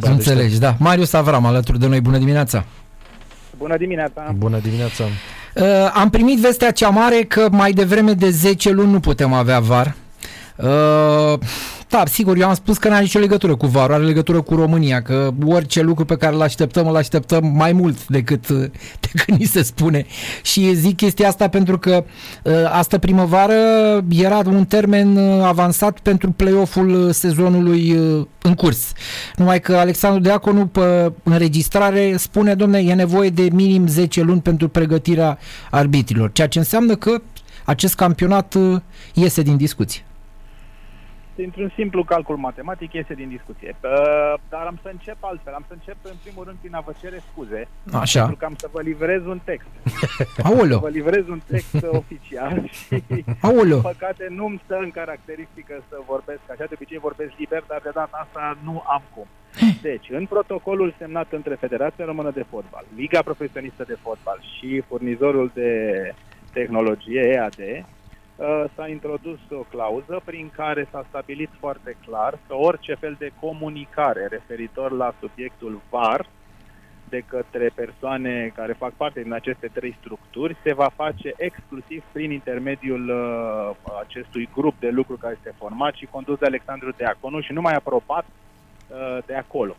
[0.00, 0.76] Înțelegi, da.
[0.78, 2.64] Marius Avram alături de noi, bună dimineața!
[3.58, 4.34] Bună dimineața!
[4.36, 5.04] Bună dimineața!
[5.54, 9.60] Uh, am primit vestea cea mare că mai devreme de 10 luni nu putem avea
[9.60, 9.94] VAR.
[10.56, 11.38] Uh,
[11.94, 14.54] da, sigur, eu am spus că nu are nicio legătură cu VAR, are legătură cu
[14.54, 18.48] România, că orice lucru pe care îl așteptăm, îl așteptăm mai mult decât,
[19.10, 20.06] decât ni se spune.
[20.42, 22.04] Și zic chestia asta pentru că
[22.42, 23.54] uh, asta primăvară
[24.08, 28.92] era un termen uh, avansat pentru play-off-ul sezonului uh, în curs.
[29.36, 34.68] Numai că Alexandru Deaconu pe înregistrare spune, domne, e nevoie de minim 10 luni pentru
[34.68, 35.38] pregătirea
[35.70, 37.20] arbitrilor, ceea ce înseamnă că
[37.64, 38.56] acest campionat
[39.14, 40.04] iese din discuție
[41.34, 43.76] dintr-un simplu calcul matematic iese din discuție.
[43.80, 45.52] Uh, dar am să încep altfel.
[45.52, 47.68] Am să încep în primul rând prin a vă cere scuze.
[47.92, 48.20] Așa.
[48.20, 49.68] Pentru că am să vă livrez un text.
[50.48, 50.78] Aoleo.
[50.78, 53.02] vă livrez un text oficial și
[53.40, 53.80] Aoleo.
[53.80, 56.64] păcate nu-mi stă în caracteristică să vorbesc așa.
[56.64, 59.26] De obicei vorbesc liber, dar de data asta nu am cum.
[59.82, 65.50] Deci, în protocolul semnat între Federația Română de Fotbal, Liga Profesionistă de Fotbal și furnizorul
[65.54, 65.70] de
[66.52, 68.03] tehnologie EAD, Uh,
[68.74, 74.26] s-a introdus o clauză prin care s-a stabilit foarte clar că orice fel de comunicare
[74.26, 76.26] referitor la subiectul VAR
[77.08, 82.30] de către persoane care fac parte din aceste trei structuri se va face exclusiv prin
[82.30, 87.52] intermediul uh, acestui grup de lucru care este format și condus de Alexandru Deaconu și
[87.52, 89.76] nu mai aprobat uh, de acolo.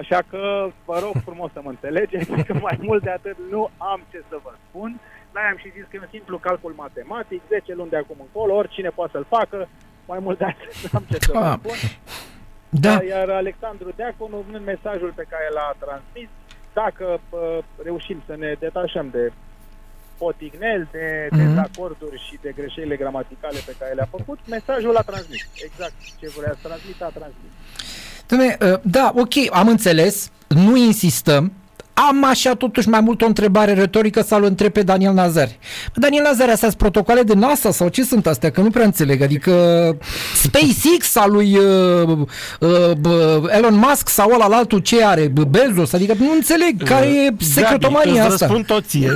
[0.00, 4.00] Așa că vă rog frumos să mă înțelegeți că mai mult de atât nu am
[4.10, 5.00] ce să vă spun.
[5.34, 8.54] Noi am și zis că e un simplu calcul matematic, 10 luni de acum încolo,
[8.54, 9.68] oricine poate să-l facă,
[10.06, 11.58] mai mult de atât nu am ce să vă Ah.
[11.58, 11.76] spun.
[12.68, 13.02] Da.
[13.12, 16.28] Iar Alexandru Deaconu, în mesajul pe care l-a transmis,
[16.72, 19.32] dacă uh, reușim să ne detașăm de
[20.18, 21.38] potignel, de Mhm.
[21.40, 25.42] dezacorduri și de greșelile gramaticale pe care le-a făcut, mesajul a transmis.
[25.64, 27.52] Exact ce vrea să transmită, a transmis.
[28.32, 31.52] Dom'le, uh, da, ok, am înțeles, nu insistăm,
[32.08, 35.58] am așa totuși mai mult o întrebare retorică să-l întreb pe Daniel Nazari.
[35.92, 38.50] Bă, Daniel Nazari, astea sunt protocole de NASA sau ce sunt astea?
[38.50, 39.22] Că nu prea înțeleg.
[39.22, 39.52] Adică
[40.34, 42.18] SpaceX sau lui uh,
[42.60, 45.28] uh, bă, Elon Musk sau ăla altul ce are?
[45.28, 45.92] Bă, Bezos?
[45.92, 48.46] Adică nu înțeleg care e secretomania Gabi, îți asta.
[48.46, 49.12] răspund tot ție,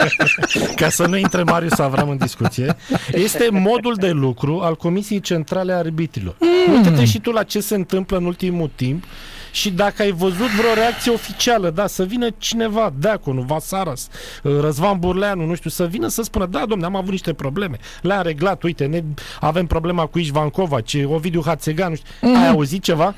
[0.80, 2.76] ca să nu intre Marius Avram în discuție.
[3.12, 6.36] Este modul de lucru al Comisiei Centrale a Arbitrilor.
[6.38, 6.74] Mm.
[6.74, 9.04] Uite-te și tu la ce se întâmplă în ultimul timp
[9.50, 14.08] și dacă ai văzut vreo reacție oficială, da, să vină cineva, Deaconu, Vasaras,
[14.42, 18.22] Răzvan Burleanu, nu știu, să vină să spună, da, domne, am avut niște probleme, le-a
[18.22, 19.02] reglat, uite, ne,
[19.40, 22.36] avem problema cu Ișvan Kovac, Ovidiu Hațegan, nu știu, mm.
[22.36, 23.14] ai auzit ceva?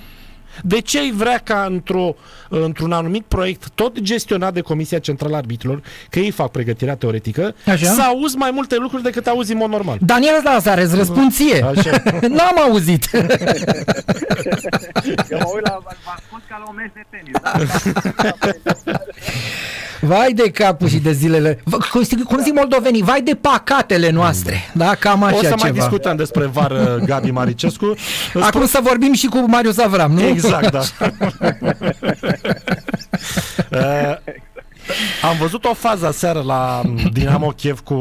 [0.62, 2.14] De ce ai vrea ca într-o,
[2.48, 7.54] într-un anumit proiect, tot gestionat de Comisia Centrală a Arbitrilor, că ei fac pregătirea teoretică,
[7.66, 7.86] Așa.
[7.92, 9.98] să auzi mai multe lucruri decât auzi în mod normal?
[10.00, 11.64] Daniel Nazare, îți răspund ție.
[11.64, 12.02] Așa.
[12.36, 13.10] N-am auzit.
[15.30, 17.34] Eu mă uit la, vă ascult ca la un meci de tenis.
[17.42, 17.52] Da?
[20.06, 21.54] Vai de capul și de zilele.
[21.64, 24.70] V- Cum zic, cum zic moldovenii, vai de pacatele noastre.
[24.74, 25.56] Da, cam așa O să ceva.
[25.62, 27.94] mai discutăm despre vară, Gabi Maricescu.
[28.34, 30.22] Îți Acum să vorbim și cu Marius Avram, nu?
[30.26, 30.80] Exact, da.
[33.70, 34.16] uh,
[35.22, 37.94] am văzut o fază aseară la Dinamo Kiev cu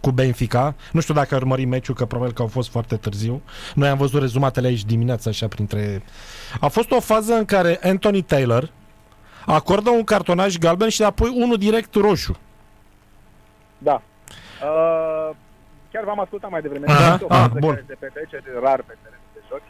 [0.00, 0.74] cu Benfica.
[0.92, 3.42] Nu știu dacă ai urmărit meciul, că probabil că au fost foarte târziu.
[3.74, 6.02] Noi am văzut rezumatele aici dimineața, așa, printre...
[6.60, 8.70] A fost o fază în care Anthony Taylor
[9.46, 12.36] acordă un cartonaj galben și apoi unul direct roșu.
[13.78, 14.02] Da.
[14.62, 15.30] Uh,
[15.92, 16.86] chiar v-am ascultat mai devreme.
[16.88, 17.70] Aha, Este o ah, fază bun.
[17.74, 19.62] care se petrece de rar pe terenul de joc.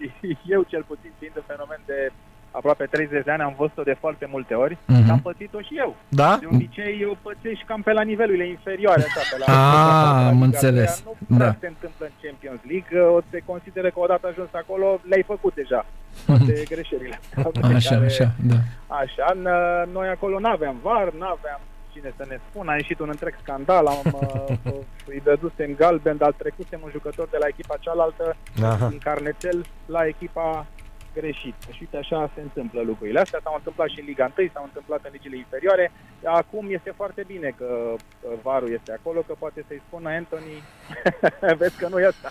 [0.55, 2.13] Eu, cel puțin, fiind un fenomen de
[2.51, 4.77] aproape 30 de ani, am văzut-o de foarte multe ori.
[4.87, 5.11] Mhm.
[5.11, 5.97] Am pățit-o și eu.
[6.09, 6.37] Da?
[6.41, 9.45] De obicei, eu pățești cam pe la nivelurile inferioare, așa, pe la...
[9.45, 10.91] Ah, pe la am Liga înțeles.
[10.91, 11.17] a treia.
[11.29, 11.57] Nu prea Da.
[11.61, 13.01] se întâmplă în Champions League.
[13.17, 15.87] O se consideră că odată ajuns acolo, le-ai făcut deja
[16.27, 17.21] toate greșelile.
[17.35, 17.41] pe
[17.75, 18.55] Așa, care- așa, da.
[18.87, 21.61] Așa, n- noi acolo n-aveam VAR, n-aveam
[21.93, 24.01] cine să ne spună, a ieșit un întreg scandal, am,
[24.65, 24.75] uh,
[25.13, 28.87] îi dădusem galben, dar trecusem un jucător de la echipa cealaltă Aha.
[28.87, 30.67] în carnețel la echipa
[31.15, 31.55] greșit.
[31.71, 33.41] Și uite, așa se întâmplă lucrurile astea.
[33.43, 35.93] S-au întâmplat și în Liga 1, s-au întâmplat în ligile inferioare.
[36.25, 40.55] Acum este foarte bine că uh, varul este acolo, că poate să-i spună Anthony,
[41.61, 42.29] vezi că nu e asta.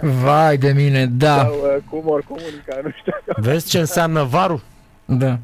[0.00, 3.12] Vai de mine, da, Sau uh, cum ori comunica, nu știu.
[3.36, 4.60] Vezi ce înseamnă varul?
[5.04, 5.38] da.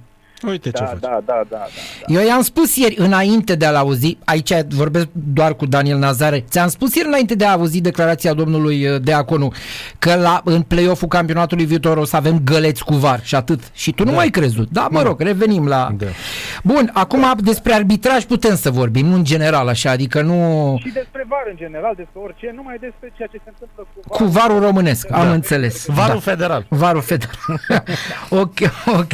[0.46, 0.98] Uite ce Da, faci.
[1.00, 1.56] da, da, da, da,
[2.06, 2.20] da.
[2.20, 6.68] Eu i-am spus ieri, înainte de a-l auzi, aici vorbesc doar cu Daniel Nazare, ți-am
[6.68, 9.52] spus ieri înainte de a auzi declarația domnului uh, Deaconu
[9.98, 13.60] că la, în play-off-ul campionatului viitor o să avem găleți cu var și atât.
[13.72, 14.14] Și tu nu Da.
[14.14, 14.68] mai ai crezut.
[14.70, 15.90] Da, mă rog, revenim la...
[15.96, 16.06] Da.
[16.62, 20.34] Bun, acum despre arbitraj putem să vorbim, nu în general așa, adică nu
[20.80, 24.18] Și despre var în general, despre orice, numai despre ceea ce se întâmplă cu var.
[24.18, 25.32] cu varul românesc, am Da.
[25.32, 25.84] înțeles.
[25.86, 26.30] Varul Da.
[26.30, 26.66] federal.
[26.84, 27.36] Varul federal.
[28.42, 29.12] ok, ok.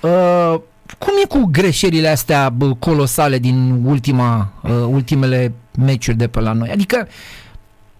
[0.00, 0.60] Uh,
[0.98, 6.52] cum e cu greșelile astea bă, colosale din ultima, uh, ultimele meciuri de pe la
[6.52, 6.70] noi?
[6.70, 7.08] Adică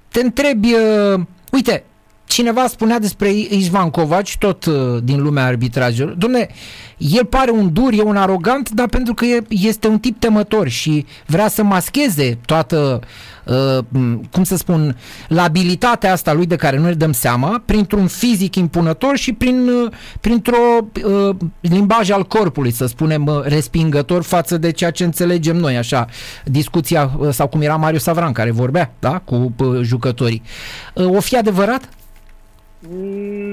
[0.09, 1.21] te întrebi, uh,
[1.53, 1.85] uite,
[2.29, 6.49] cineva spunea despre Ișvan Covaci, tot uh, din lumea arbitrajelor, domne,
[6.99, 10.69] el pare un dur, e un arogant, dar pentru că e, este un tip temător
[10.69, 13.01] și vrea să mascheze toată,
[13.45, 14.97] uh, m, cum să spun,
[15.29, 19.91] labilitatea asta lui de care nu ne dăm seama, printr-un fizic impunător și prin, uh,
[20.21, 25.77] printr-o uh, limbaj al corpului, să spunem, uh, respingător față de ceea ce înțelegem noi,
[25.77, 26.07] așa,
[26.45, 30.43] discuția, uh, sau cum era Marius Savran, care vorbea, da, cu uh, jucătorii.
[30.95, 31.89] Uh, o fi adevărat?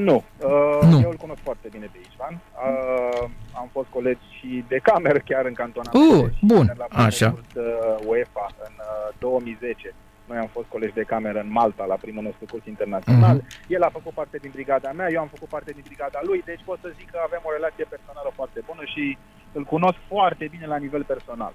[0.07, 0.23] Nu.
[0.39, 0.99] Uh, Nu.
[1.01, 2.33] Eu îl cunosc foarte bine pe Ișvan.
[2.33, 6.23] Uh, am fost colegi și de cameră chiar în cantonament.
[6.23, 7.29] Uh, bun, La așa.
[7.31, 9.93] curs, uh, UEFA în uh, 2010.
[10.29, 13.35] Noi am fost colegi de cameră în Malta la primul nostru curs internațional.
[13.35, 13.47] Mhm.
[13.67, 16.61] El a făcut parte din brigada mea, eu am făcut parte din brigada lui, deci
[16.65, 19.17] pot să zic că avem o relație personală foarte bună și
[19.51, 21.53] îl cunosc foarte bine la nivel personal.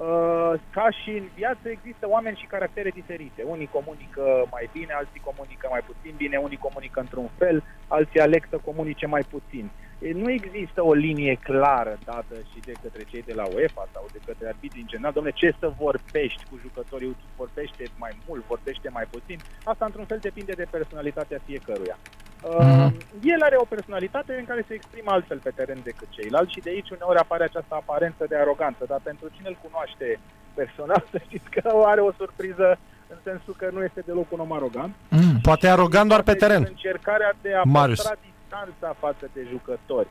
[0.00, 3.42] Uh, ca și în viață există oameni și caractere diferite.
[3.42, 8.46] Unii comunică mai bine, alții comunică mai puțin bine, unii comunică într-un fel, alții aleg
[8.50, 9.70] să comunice mai puțin.
[9.98, 14.04] E, Nu există o linie clară dată și de către cei de la UEFA sau
[14.12, 18.88] de către arbitrii în general, domnule, ce să vorbești cu jucătorii, vorbește mai mult, vorbește
[18.88, 19.38] mai puțin.
[19.64, 21.98] Asta într-un fel depinde de personalitatea fiecăruia.
[22.42, 22.94] Uh, Mhm.
[23.22, 26.70] el are o personalitate în care se exprimă altfel pe teren decât ceilalți și de
[26.70, 30.18] aici uneori apare această aparență de aroganță, dar pentru cine îl cunoaște
[30.54, 32.78] personal, să știți că are o surpriză
[33.08, 34.94] în sensul că nu este deloc un om arogant.
[35.08, 35.40] Mm.
[35.42, 36.64] Poate arogant doar pe Deci, teren.
[36.68, 37.98] Încercarea de a Marius.
[38.02, 40.08] păstra distanța față de jucători,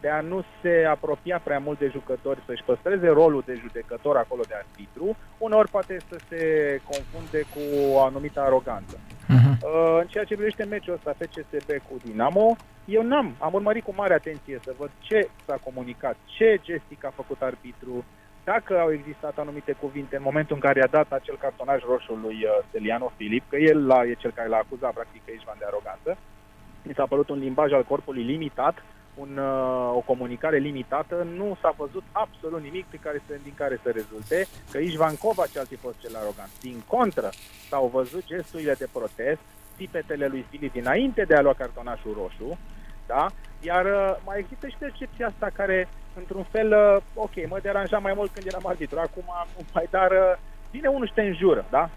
[0.00, 4.42] de a nu se apropia prea mult de jucători, să-și păstreze rolul de judecător acolo
[4.48, 6.42] de arbitru, uneori poate să se
[6.84, 7.60] confunde cu
[7.92, 8.98] o anumită aroganță.
[9.28, 9.50] Mhm.
[9.50, 13.92] Uh, în ceea ce privește meciul ăsta FCSB cu Dinamo, eu n-am, am urmărit cu
[13.96, 18.04] mare atenție să văd ce s-a comunicat, ce gestic a făcut arbitru,
[18.44, 22.38] dacă au existat anumite cuvinte în momentul în care i-a dat acel cartonaj roșu lui
[22.44, 25.64] uh, Steliano Filip, că el la, e cel care l-a acuzat practic pe Ișvan de
[25.66, 26.16] aroganță,
[26.82, 28.82] mi s-a părut un limbaj al corpului limitat,
[29.20, 33.80] un, uh, o comunicare limitată, nu s-a văzut absolut nimic pe care să, din care
[33.82, 36.50] să rezulte că Ișvan Covaci ar fi fost cel arogant.
[36.60, 37.30] Din contră,
[37.68, 39.40] s-au văzut gesturile de protest,
[39.76, 42.58] tipetele lui Filip dinainte de a lua cartonașul roșu,
[43.06, 43.26] da?
[43.60, 48.12] Iar uh, mai există și percepția asta care, într-un fel, uh, ok, mă deranja mai
[48.16, 50.38] mult când eram arbitru, acum nu mai, dar uh,
[50.70, 51.90] vine unul și te înjură, da?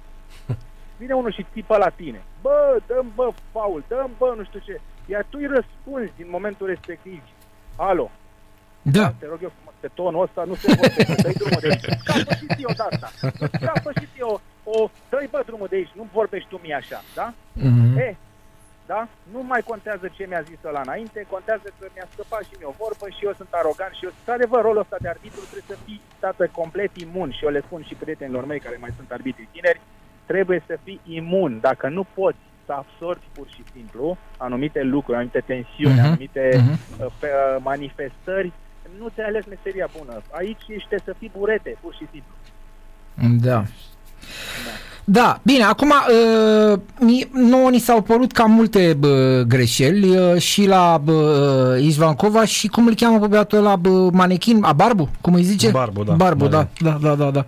[1.00, 2.22] Vine unul și tipă la tine.
[2.42, 4.81] Bă, dăm bă faul, dăm bă nu știu ce.
[5.06, 7.22] Iar tu îi răspunzi din momentul respectiv.
[7.76, 8.12] Alo,
[8.82, 9.14] Da.
[9.20, 11.86] te rog eu frumos, pe tonul ăsta nu se vorbește, dă-i drumul de aici.
[12.04, 13.06] Scapă și ție o dată.
[13.58, 17.00] Scapă și ție o, o dă-i bă drumul de aici, nu vorbești tu mie așa,
[17.16, 17.34] da?
[17.54, 17.98] Mhm.
[17.98, 18.16] E,
[18.86, 19.08] da?
[19.34, 22.80] Nu mai contează ce mi-a zis ăla înainte, contează că mi-a scăpat și mie o
[22.84, 26.02] vorbă și eu sunt arogant și eu, într-adevăr, rolul ăsta de arbitru trebuie să fii
[26.20, 29.82] dată complet imun și eu le spun și prietenilor mei care mai sunt arbitri tineri,
[30.26, 31.60] trebuie să fii imun.
[31.60, 36.71] Dacă nu poți să absorbi pur și simplu anumite lucruri, anumite tensiuni, Mhm, anumite mhm.
[37.00, 38.51] uh, pe, uh, manifestări,
[39.00, 40.21] nu ți-ai ales meseria bună.
[40.31, 42.33] Aici ești să fii burete, pur și simplu.
[43.50, 43.63] Da.
[45.06, 50.66] Da, bine, acum uh, mi- nouă ni s-au părut cam multe bă, greșeli uh, și
[50.68, 55.33] la bă, Izvancova și cum îl cheamă pe băiatul ăla, bă, manechin, a Barbu, cum
[55.33, 55.69] îi zice?
[55.69, 56.14] Barbu, da.
[56.14, 57.02] Barbu, da, Marian.
[57.02, 57.45] da, da, da, da.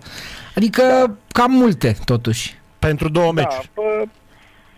[0.56, 2.58] Adică cam multe, totuși.
[2.78, 3.70] Pentru două Da, meciuri.
[3.74, 3.82] pă,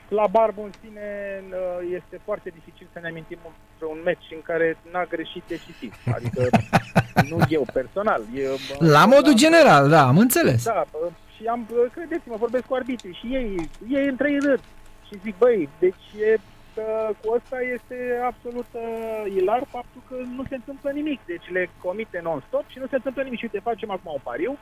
[0.08, 1.06] la Barbu în sine
[1.50, 3.38] uh, este foarte dificil să ne amintim
[3.80, 5.94] un meci în care n-a greșit decisiv.
[6.14, 6.48] Adică
[7.30, 8.22] nu eu personal.
[8.34, 10.64] Eu, La modul general, da, am înțeles.
[10.64, 14.60] Da, bă, și am, bă, credeți-mă, vorbesc cu arbitrii și ei, ei între ei râd.
[15.06, 20.44] Și zic, băi, deci e, uh, cu asta este absolut uh, ilar faptul că nu
[20.48, 21.20] se întâmplă nimic.
[21.26, 23.38] Deci le comite non-stop și nu se întâmplă nimic.
[23.38, 24.58] Și uite, facem acum un pariu.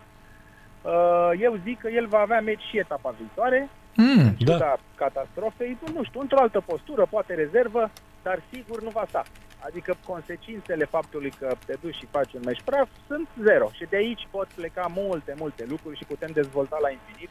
[0.82, 4.18] Uh, eu zic că el va avea meci și etapa viitoare, Mm.
[4.18, 4.52] în Da.
[4.52, 7.90] ciuda catastrofei, nu, nu știu, într-o altă postură, poate rezervă,
[8.22, 9.24] dar sigur nu va sta.
[9.58, 13.68] Adică consecințele faptului că te duci și faci un meci praf sunt zero.
[13.72, 17.30] Și de aici pot pleca multe, multe lucruri și putem dezvolta la infinit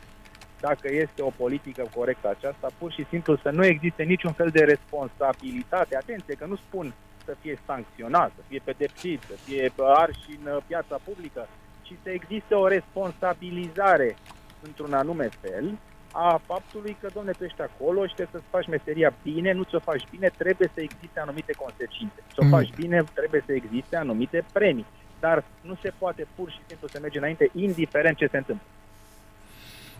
[0.59, 4.63] dacă este o politică corectă aceasta, pur și simplu să nu existe niciun fel de
[4.63, 5.95] responsabilitate.
[5.95, 6.93] Atenție, că nu spun
[7.25, 11.47] să fie sancționat, să fie pedepsit, să fie ars în uh, piața publică,
[11.81, 14.15] ci să existe o responsabilizare
[14.61, 15.77] într-un anume fel
[16.17, 19.79] a faptului că, domne, tu ești acolo și trebuie să-ți faci meseria bine, nu ți-o
[19.79, 22.19] faci bine, trebuie să existe anumite consecințe.
[22.33, 22.49] Ți-o Mm.
[22.49, 24.85] faci bine, trebuie să existe anumite premii.
[25.19, 28.65] Dar nu se poate pur și simplu să merge înainte, indiferent ce se întâmplă.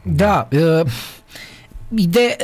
[0.01, 0.47] Da.
[1.87, 2.35] Uh, ide,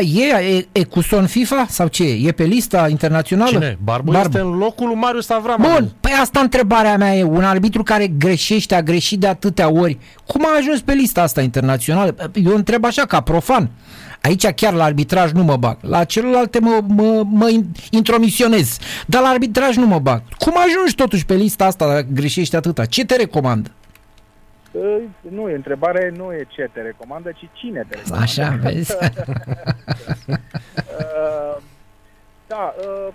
[0.00, 2.26] e, e, e cu son FIFA sau ce e?
[2.26, 3.50] E pe lista internațională?
[3.50, 3.78] Cine?
[3.82, 4.28] Barbu, Barbu.
[4.28, 5.66] este în locul lui Marius Avram.
[5.72, 9.98] Bun, păi asta întrebarea mea e, un arbitru care greșește, a greșit de atâtea ori,
[10.26, 12.14] cum a ajuns pe lista asta internațională?
[12.44, 13.70] Eu întreb așa, ca profan.
[14.22, 15.76] Aici chiar la arbitraj nu mă bag.
[15.80, 18.76] La celelalte mă, mă, mă in- intromisionez.
[19.06, 20.22] Dar la arbitraj nu mă bag.
[20.38, 22.84] Cum ajungi totuși pe lista asta dacă greșești atâta?
[22.84, 23.70] Ce te recomandă?
[24.72, 28.22] Uh, Nu, e întrebarea nu e ce te recomandă, ci cine te recomandă.
[28.24, 28.96] Așa, vezi?
[30.26, 31.56] Uh,
[32.46, 33.08] da, uh,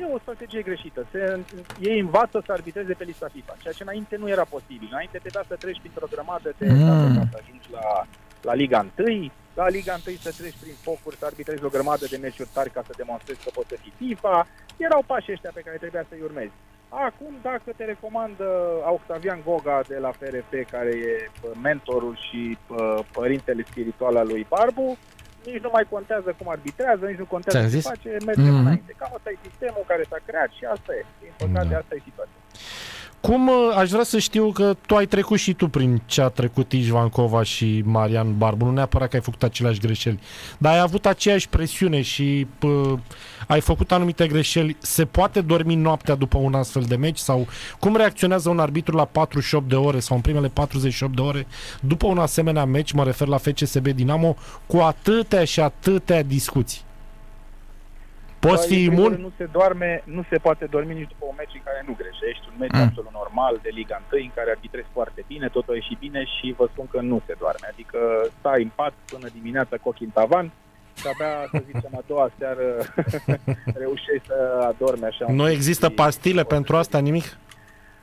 [0.00, 1.06] e o strategie greșită.
[1.10, 1.38] Se,
[1.80, 4.88] ei învață să arbitreze pe lista FIFA, ceea ce înainte nu era posibil.
[4.90, 6.80] Înainte trebuia să treci printr-o grămadă de Mm.
[6.80, 8.06] etape ca să ajungi la,
[8.42, 12.16] la Liga 1, la Liga 1 să treci prin focuri, să arbitrezi o grămadă de
[12.16, 14.46] meciuri tari ca să demonstrezi că poți să fii FIFA.
[14.76, 16.52] Erau pașii ăștia pe care trebuia să-i urmezi.
[16.88, 18.44] Acum, dacă te recomandă
[18.90, 24.46] Octavian Goga de la FRF, care e pă, mentorul și pă, părintele spiritual al lui
[24.48, 24.96] Barbu,
[25.44, 27.86] nici nu mai contează cum arbitrează, nici nu contează Ți-am ce zis?
[27.86, 28.60] face, mergem Mhm.
[28.64, 28.94] înainte.
[28.98, 31.04] Cam asta e sistemul care s-a creat și asta e.
[31.20, 31.78] Din păcate, Da.
[31.78, 32.40] asta e situația.
[33.20, 36.28] Cum uh, aș vrea să știu că tu ai trecut și tu prin ce a
[36.28, 40.18] trecut Ișvancova și Marian Barbu, nu neapărat că ai făcut aceleași greșeli,
[40.58, 42.98] dar ai avut aceeași presiune și pă,
[43.46, 44.76] ai făcut anumite greșeli.
[44.78, 47.46] Se poate dormi noaptea după un astfel de meci sau
[47.78, 51.46] cum reacționează un arbitru la 48 de ore sau în primele 48 de ore
[51.80, 56.86] după un asemenea meci, mă refer la FCSB Dinamo, cu atâtea și atâtea discuții?
[58.50, 59.10] Poți Păi, fi în primul imun?
[59.12, 61.94] rând, Nu se, doarme, nu se poate dormi nici după un meci în care nu
[62.00, 62.84] greșești, un meci Mm.
[62.86, 66.46] absolut normal de Liga 1 în care arbitrezi foarte bine, totul a ieșit bine și
[66.58, 67.66] vă spun că nu se doarme.
[67.72, 67.98] Adică
[68.38, 70.46] stai în pat până dimineața cu ochii în tavan
[71.00, 72.66] și abia, să zicem, a doua seară
[73.82, 74.38] reușești să
[74.72, 75.24] adormi așa.
[75.28, 77.26] un Nu pic există și- pastile pentru asta, nimic?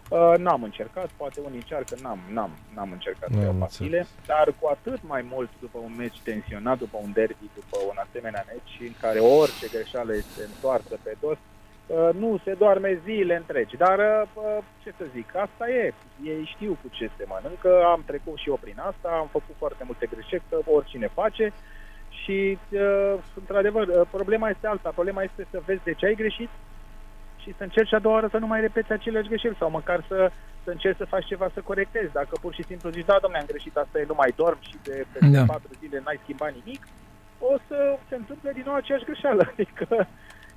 [0.09, 4.53] Uh, n-am încercat, poate unii încearcă, n-am, n-am, n-am încercat să N-am iau pastile, dar
[4.59, 8.87] cu atât mai mult după un meci tensionat, după un derby, după un asemenea meci
[8.89, 13.99] în care orice greșeală este întoarsă pe dos, uh, nu se doarme zile întregi, dar
[13.99, 15.93] uh, ce să zic, asta e,
[16.23, 19.83] ei știu cu ce se mănâncă, am trecut și eu prin asta, am făcut foarte
[19.85, 21.53] multe greșeli, că oricine face
[22.23, 26.49] și, uh, într-adevăr, uh, problema este alta, problema este să vezi de ce ai greșit,
[27.45, 30.31] și să încerci a doua oară să nu mai repeți aceleași greșeli sau măcar să,
[30.63, 32.11] să încerci să faci ceva să corectezi.
[32.19, 34.75] Dacă pur și simplu zici, da, domnule, am greșit, asta e, nu mai dorm și
[34.83, 35.43] de peste Da.
[35.53, 36.81] patru zile n-ai schimbat nimic,
[37.39, 39.43] o să se întâmple din nou aceeași greșeală.
[39.53, 40.07] Adică,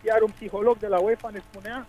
[0.09, 1.87] iar un psiholog de la UEFA ne spunea,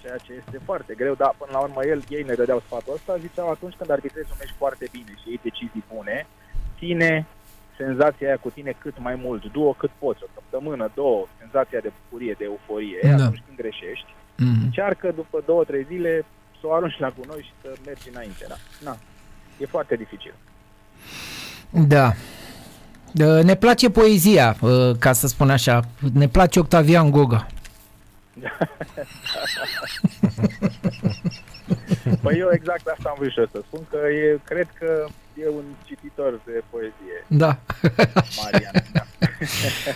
[0.00, 3.16] ceea ce este foarte greu, dar până la urmă el, ei ne dădeau sfatul ăsta,
[3.26, 6.26] ziceau atunci când arbitrezi un meci foarte bine și iei decizii bune,
[6.78, 7.26] ține
[7.76, 11.92] senzația aia cu tine cât mai mult, du-o cât poți, o săptămână, două, senzația de
[12.02, 13.08] bucurie, de euforie, Da.
[13.24, 14.62] atunci când greșești, Mhm.
[14.64, 16.24] încearcă după două, trei zile
[16.60, 18.44] să o arunci la gunoi și să mergi înainte.
[18.48, 18.54] Da.
[18.84, 18.96] Na.
[19.58, 20.34] E foarte dificil.
[21.70, 22.12] Da.
[23.20, 25.80] Uh, Ne place poezia, uh, ca să spun așa.
[26.12, 27.46] Ne place Octavian Goga.
[32.22, 35.48] Păi eu exact asta am vrut și eu să spun, că e, cred că e
[35.48, 37.58] un cititor de poezie, Da.
[38.36, 38.72] Marian.
[38.92, 39.06] Da.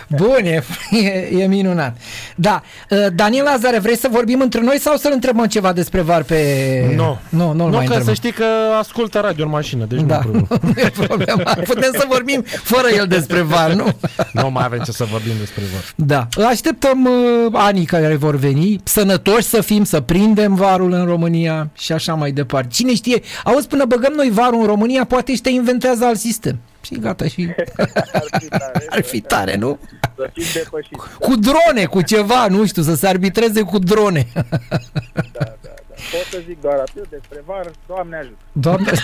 [0.07, 1.97] Bun, e, e, e minunat.
[2.35, 2.61] Da.
[2.89, 6.93] Uh, Daniel Lazare, vrei să vorbim între noi sau să-l întrebăm ceva despre VAR pe...
[6.95, 7.17] Nu.
[7.29, 8.03] Nu, nu, Nu, mai că întrebăm.
[8.03, 8.45] să știi că
[8.79, 11.53] ascultă radio în mașină, deci Da, nu, nu, nu e problema.
[11.53, 13.85] Putem să vorbim fără el despre VAR, nu?
[14.31, 15.83] nu mai avem ce să vorbim despre VAR.
[15.95, 16.43] Da.
[16.45, 21.91] Așteptăm uh, anii care vor veni, sănătoși să fim, să prindem varul în România și
[21.91, 22.67] așa mai departe.
[22.71, 26.59] Cine știe, auzi, până băgăm noi varul în România, poate și te inventează alt sistem.
[26.87, 27.49] Și gata, și
[28.13, 29.79] Ar fi tare, ar fi tare, nu?
[30.15, 31.01] Să fim depășiți.
[31.19, 34.27] Cu drone, cu ceva, nu știu, să se arbitreze cu drone.
[34.33, 34.41] Da,
[35.31, 35.69] da, da.
[36.11, 38.37] Pot să zic doar atât despre var, Doamne ajută.
[38.51, 38.91] Doamne.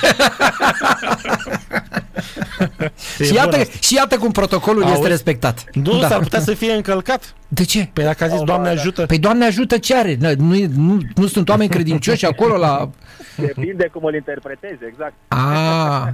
[3.19, 3.77] E și, bun iată, asta.
[3.81, 4.95] și iată cum protocolul Auzi?
[4.95, 5.63] este respectat.
[5.73, 6.07] Nu, da.
[6.07, 7.33] s-ar putea să fie încălcat.
[7.47, 7.89] De ce?
[7.93, 8.79] Păi dacă a zis, Oh, Doamne ba, da.
[8.79, 10.17] ajută, Păi Doamne ajută ce are?
[10.19, 12.89] Nu, nu, nu, nu sunt oameni credincioși acolo la...
[13.35, 15.13] Depinde cum îl interpretezi, exact.
[15.27, 16.07] Ah,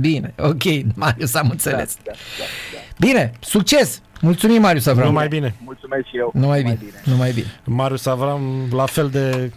[0.00, 0.62] bine, ok,
[0.94, 1.96] Marius, am înțeles.
[2.04, 2.78] Da, da, da, da.
[2.98, 4.00] Bine, succes!
[4.20, 5.06] Mulțumim, Marius Avram.
[5.06, 5.54] numai bine.
[5.64, 6.30] Mulțumesc și eu.
[6.34, 7.46] Numai bine, numai bine.
[7.64, 9.52] Marius Avram, la fel de,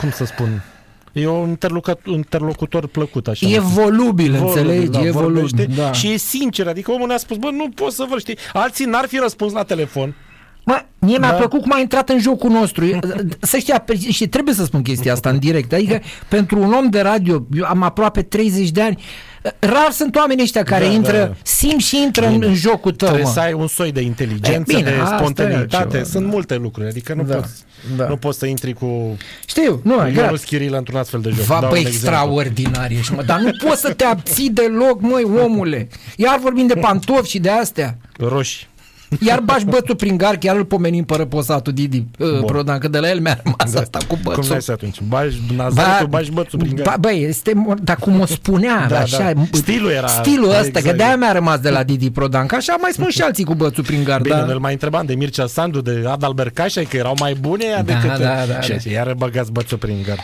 [0.00, 0.62] cum să spun,
[1.12, 3.46] e un interlocutor, interlocutor plăcut, așa.
[3.48, 4.90] E volubil, Volubil, înțelegi?
[4.90, 5.92] da, e vorbește volubil, da.
[5.92, 8.36] Și e sincer, adică omul ne-a spus, bă, nu pot să vă știi.
[8.52, 10.14] Alții n-ar fi răspuns la telefon.
[10.64, 11.36] Mă, mie mi-a Da.
[11.36, 12.98] plăcut cum a intrat în jocul nostru.
[13.40, 15.72] Să știa, și trebuie să spun chestia asta în direct.
[15.72, 19.02] Adică, pentru un om de radio, eu am aproape 30 de ani,
[19.58, 21.32] rar sunt oamenii ăștia care Da, intră, da.
[21.42, 22.46] simt și intră în, Bine.
[22.46, 23.32] în jocul tău, Trebuie mă.
[23.32, 25.76] să ai un soi de inteligență, E, bine, de asta e spontaneitate.
[25.76, 26.30] altceva, Sunt da.
[26.30, 26.88] multe lucruri.
[26.88, 27.52] Adică nu, Da, poți,
[27.96, 28.08] da.
[28.08, 29.16] nu poți să intri cu
[29.46, 30.24] Știu, nu, e grav.
[30.24, 31.44] Ionus Chirilă într-un astfel de joc.
[31.44, 32.08] Va, Dau bă, un exemplu.
[32.08, 35.88] extraordinar ești, mă, dar nu poți să te abții deloc, măi, omule.
[36.16, 37.96] Iar vorbim de pantofi și de astea.
[38.18, 38.66] Roșii.
[39.18, 42.98] Iar bași bățul prin gar, chiar îl pomenim pe răposatul Didi uh, Prodan, că de
[42.98, 44.52] la el mi-a rămas asta cu Cum bățul.
[44.52, 45.00] ai atunci?
[45.08, 47.00] Bași Nazaretul, bași bățul prin ba, gard.
[47.00, 49.42] băi, este, mo- dar cum o spunea, Da, așa, da.
[49.52, 50.86] Stilul era- Stilul ăsta, exact.
[50.86, 53.54] că de-aia mi-a rămas de la Didi Prodan, că așa mai spun și alții cu
[53.54, 54.52] bățul prin gar, Bine, da?
[54.52, 57.92] îl mai întrebam de Mircea Sandu, de Adalbert Cașai, că erau mai bune ea Da,
[57.92, 58.18] decât...
[58.18, 58.90] da, da, și da.
[58.90, 60.20] iară băgați bățul prin gard.